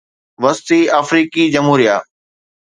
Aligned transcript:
وسطي 0.43 0.79
آفريقي 0.99 1.43
جمهوريه 1.53 2.03